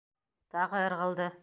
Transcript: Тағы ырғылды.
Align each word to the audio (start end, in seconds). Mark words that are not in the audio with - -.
Тағы 0.55 0.83
ырғылды. 0.87 1.33